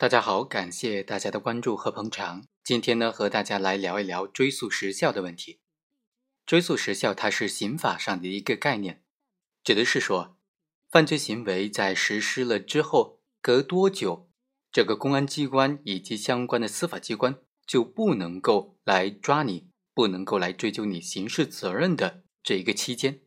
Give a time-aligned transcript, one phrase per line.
[0.00, 2.46] 大家好，感谢大家的关注和捧场。
[2.64, 5.60] 今天呢，和大家来聊一聊追诉时效的问题。
[6.46, 9.02] 追诉时效，它是刑法上的一个概念，
[9.62, 10.38] 指的是说，
[10.90, 14.30] 犯罪行为在实施了之后，隔多久，
[14.72, 23.20] 这个公安机关以及相关的司法机关就不能够来抓你，不能够来追究你刑事责任的这一个期间。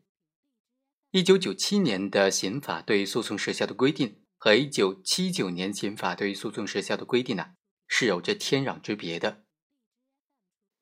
[1.12, 7.54] 一九九七年的刑法对诉讼时效的规定和一九七九年刑法对于诉讼时效的规定呢，
[7.88, 9.42] 是有着天壤之别的。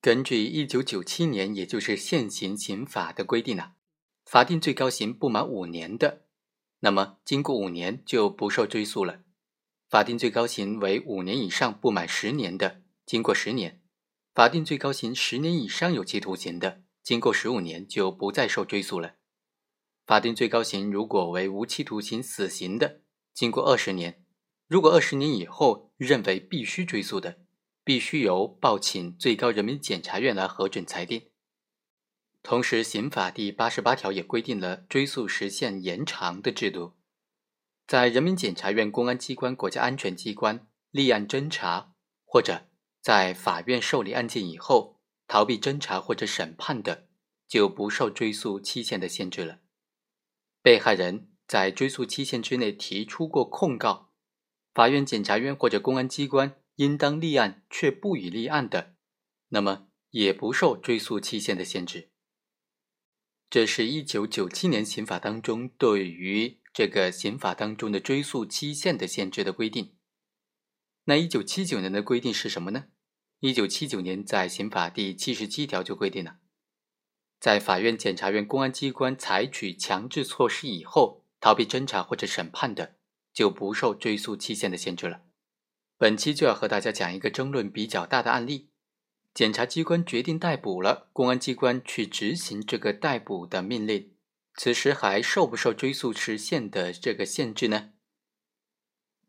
[0.01, 3.75] 根据一九九七年，也就是现行刑法的规定呢，
[4.25, 6.25] 法定最高刑不满五年的，
[6.81, 9.23] 那么经过五年就不受追诉了；
[9.89, 13.79] 法定最高刑为五年以上不满十年的，经过十年；
[14.35, 19.19] 法定最高刑十年以上有期徒刑的，经过十五年就不再受追诉了。
[20.05, 23.02] 法定最高刑如果为无期徒刑、死刑的，
[23.35, 24.25] 经过二十年，
[24.69, 27.41] 如果二十年以后认为必须追诉的，
[27.85, 31.31] 必须由报请最高人民检察院来核准裁定。
[32.43, 36.95] 同时，刑法第八十八条也规定了追诉时限延长的制度，
[37.87, 42.69] 在人民检察院、公安机关、国家安全机关立案侦查，或者
[43.01, 47.09] 在法院受理案件以后逃避侦查或者审判的，
[47.47, 49.61] 就不受追诉期限的限制了。
[50.61, 54.11] 被害人在追诉期限之内提出过控告，
[54.73, 58.95] 法院、检察院或者公安机关应当立案却不予立案的，
[59.49, 62.09] 那么也不受追诉期限的限制。
[63.51, 69.95] 这是一九九七年刑法当中对于这个刑法当中的追诉期限的限制的规定。
[71.05, 72.87] 那一九七九年的规定是什么呢？
[73.41, 76.39] 一九七九年在刑法第七十七条就规定了。
[77.39, 82.95] 在法院、检察院、公安机关采取强制措施以后，逃避侦查或者审判的，
[83.33, 85.23] 就不受追诉期限的限制了。
[85.99, 88.71] 本期就要和大家讲一个争论比较大的案例：
[89.35, 94.15] 检察机关决定逮捕了，公安机关去执行这个逮捕的命令，
[94.55, 97.91] 此时还受不受追诉时限的这个限制呢？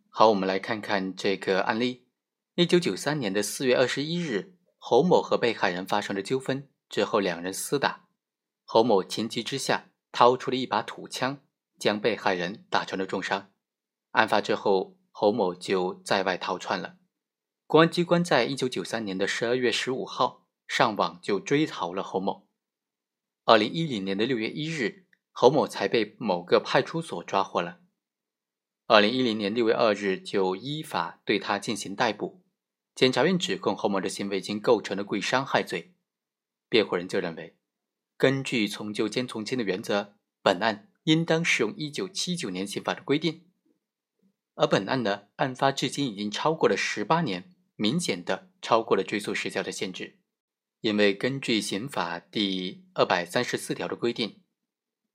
[0.09, 2.05] 好，我们来看看这个案例：
[2.53, 6.69] 一九九三年的四月二十一日，侯某和被害人发生了纠纷。
[6.87, 8.05] 之后，两人厮打，
[8.63, 11.41] 侯某情急之下掏出了一把土枪，
[11.79, 13.51] 将被害人打成了重伤。
[14.11, 16.97] 案发之后，侯某就在外逃窜了。
[17.65, 22.47] 公安机关在一九九三年的十二月十五号上网就追逃了侯某。
[23.45, 27.79] 二零一零年的六月一日，侯某才被某个派出所抓获了。
[28.85, 32.43] 二零一零年六月二日，就依法对他进行逮捕。
[32.93, 35.95] 检察院指控侯某的行为已经构成了故意伤害罪。
[36.69, 37.57] 辩护人就认为，
[38.17, 43.45] 根据从旧兼从轻的原则，本案应当适用一九七九年刑法的规定。
[44.55, 50.19] 而本案呢，案发至今已经超过了十八年，明显的超过了追诉时效的限制。
[50.81, 54.41] 因为根据刑法第二百三十四条的规定，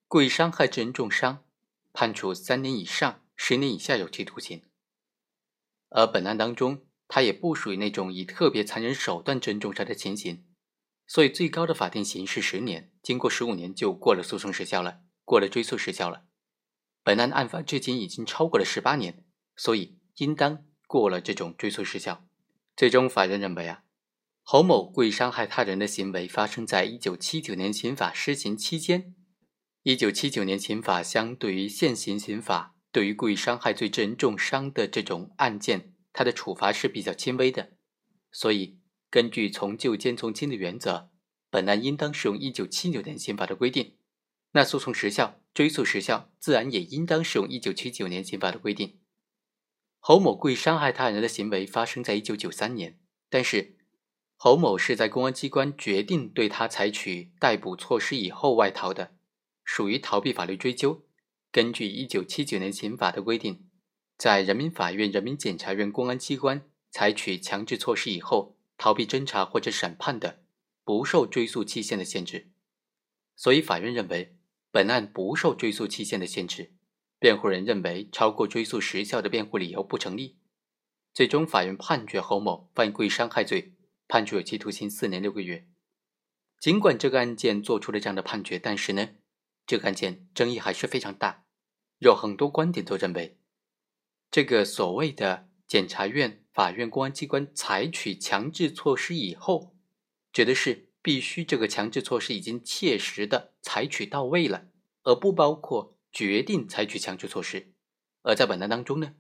[0.07, 1.45] 故意伤害致人重伤，
[1.93, 4.63] 判处三年以上十年以下有期徒刑。
[5.91, 10.45] 而本案当中，他也不属于那种以特别残忍手段致人重伤的情形。
[11.07, 16.25] 所以最高的法定刑是十年，经过十五年就过了诉讼时效了，过了追诉时效了。
[17.05, 22.25] 本案案发至今已经超过了十八年，所以应当过了这种追诉时效。
[22.75, 23.83] 最终，法院认为啊，
[24.43, 29.15] 侯某故意伤害他人的行为发生在一九七九年刑法施行期间。
[29.83, 37.73] 一九七九年刑法相对于现行刑法，对于故意伤害罪致人重伤的这种案件，它的处罚是比较轻微的，
[38.33, 38.79] 所以。
[39.11, 41.11] 根据从旧兼从轻的原则，
[41.49, 43.97] 本案应当适用一九七九年刑法的规定，
[44.59, 48.99] 那诉讼时效、追诉时效自然也应当适用一九七九年刑法的规定。
[50.01, 52.99] 侯某故意伤害他人的行为发生在一九九三年，
[53.31, 53.77] 但是
[54.35, 59.13] 侯某是在公安机关决定对他采取逮捕措施以后外逃的，
[59.63, 61.05] 属于逃避法律追究。
[61.53, 63.69] 根据一九七九年刑法的规定，
[64.17, 68.57] 在人民法院、人民检察院、公安机关采取强制措施以后。
[68.77, 70.41] 逃避侦查或者审判的，
[70.85, 72.49] 不受追诉期限的限制，
[73.35, 74.38] 所以法院认为
[74.79, 76.73] 本案不受追诉期限的限制。
[77.19, 80.39] 辩护人认为超过追诉时效的辩护理由不成立。
[81.13, 83.75] 最终，法院判决侯某犯故意伤害罪，
[84.07, 85.67] 判处有期徒刑四年六个月。
[86.61, 89.09] 尽管这个案件做出了这样的判决，但是呢，
[89.67, 91.43] 这个案件争议还是非常大，
[91.99, 93.37] 有很多观点都认为，
[94.31, 96.45] 这个所谓的检察院。
[96.53, 99.75] 法院、公安机关采取强制措施以后，
[100.33, 104.67] 指的是必须这个强制措施已经切实的采取到位了，
[105.05, 107.73] 而不包括决定采取强制措施。
[108.21, 109.15] 而在本案当中呢，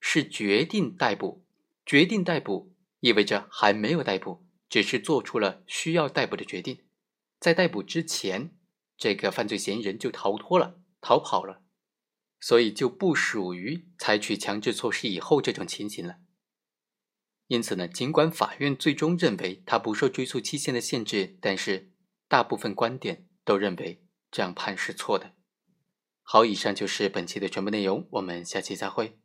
[0.00, 1.44] 是决定逮捕，
[1.84, 6.80] 决定逮捕意味着还没有逮捕，只是做出了需要逮捕的决定。
[7.38, 8.56] 在逮捕之前，
[8.96, 11.60] 这个犯罪嫌疑人就逃脱了、逃跑了，
[12.40, 16.16] 所以就不属于采取强制措施以后这种情形了。
[17.46, 21.92] 因此呢，尽管法院最终认为他不受追诉期限的限制，但是
[22.26, 25.32] 大部分观点都认为这样判是错的。
[26.22, 29.18] 好，以上就是本期的全部内容，我们下期再会。